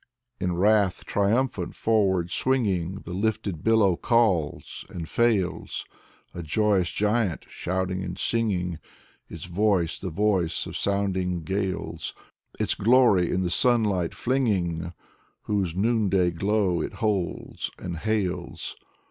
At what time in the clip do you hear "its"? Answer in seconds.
9.29-9.45, 12.59-12.73